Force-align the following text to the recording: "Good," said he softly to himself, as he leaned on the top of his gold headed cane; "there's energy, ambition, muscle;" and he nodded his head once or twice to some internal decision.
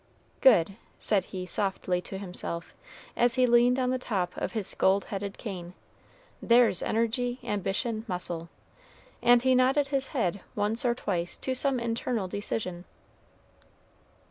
"Good," 0.39 0.77
said 0.97 1.25
he 1.25 1.45
softly 1.45 2.01
to 2.01 2.17
himself, 2.17 2.73
as 3.15 3.35
he 3.35 3.45
leaned 3.45 3.77
on 3.77 3.91
the 3.91 3.99
top 3.99 4.35
of 4.35 4.53
his 4.53 4.73
gold 4.73 5.05
headed 5.13 5.37
cane; 5.37 5.75
"there's 6.41 6.81
energy, 6.81 7.37
ambition, 7.43 8.03
muscle;" 8.07 8.49
and 9.21 9.43
he 9.43 9.53
nodded 9.53 9.89
his 9.89 10.07
head 10.07 10.41
once 10.55 10.85
or 10.85 10.95
twice 10.95 11.37
to 11.37 11.53
some 11.53 11.79
internal 11.79 12.27
decision. 12.27 12.85